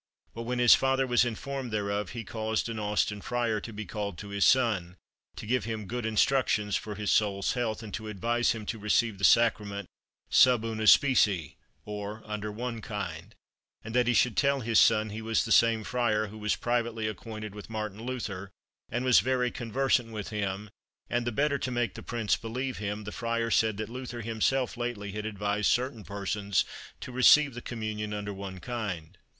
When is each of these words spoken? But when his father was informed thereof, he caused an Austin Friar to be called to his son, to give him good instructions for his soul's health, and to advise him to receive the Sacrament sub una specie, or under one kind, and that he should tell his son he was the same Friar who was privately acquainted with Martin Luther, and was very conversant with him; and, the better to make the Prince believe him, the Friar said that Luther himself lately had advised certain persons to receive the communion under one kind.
But 0.33 0.47
when 0.49 0.57
his 0.57 0.73
father 0.73 1.05
was 1.05 1.25
informed 1.25 1.69
thereof, 1.71 2.09
he 2.09 2.23
caused 2.23 2.67
an 2.67 2.79
Austin 2.79 3.21
Friar 3.21 3.59
to 3.61 3.71
be 3.71 3.85
called 3.85 4.17
to 4.17 4.29
his 4.29 4.45
son, 4.45 4.97
to 5.35 5.45
give 5.45 5.65
him 5.65 5.85
good 5.85 6.07
instructions 6.07 6.75
for 6.75 6.95
his 6.95 7.11
soul's 7.11 7.53
health, 7.53 7.83
and 7.83 7.93
to 7.93 8.07
advise 8.07 8.53
him 8.53 8.65
to 8.65 8.79
receive 8.79 9.19
the 9.19 9.23
Sacrament 9.23 9.87
sub 10.31 10.65
una 10.65 10.87
specie, 10.87 11.55
or 11.85 12.23
under 12.25 12.51
one 12.51 12.81
kind, 12.81 13.35
and 13.83 13.93
that 13.93 14.07
he 14.07 14.15
should 14.15 14.35
tell 14.35 14.61
his 14.61 14.79
son 14.79 15.11
he 15.11 15.21
was 15.21 15.45
the 15.45 15.51
same 15.51 15.83
Friar 15.83 16.29
who 16.29 16.39
was 16.39 16.55
privately 16.55 17.05
acquainted 17.07 17.53
with 17.53 17.69
Martin 17.69 18.01
Luther, 18.01 18.49
and 18.89 19.05
was 19.05 19.19
very 19.19 19.51
conversant 19.51 20.09
with 20.11 20.29
him; 20.29 20.71
and, 21.11 21.27
the 21.27 21.31
better 21.31 21.59
to 21.59 21.69
make 21.69 21.93
the 21.93 22.01
Prince 22.01 22.35
believe 22.37 22.79
him, 22.79 23.03
the 23.03 23.11
Friar 23.11 23.51
said 23.51 23.77
that 23.77 23.87
Luther 23.87 24.21
himself 24.21 24.75
lately 24.77 25.11
had 25.11 25.27
advised 25.27 25.69
certain 25.69 26.03
persons 26.03 26.65
to 27.01 27.11
receive 27.11 27.53
the 27.53 27.61
communion 27.61 28.15
under 28.15 28.33
one 28.33 28.59
kind. 28.59 29.19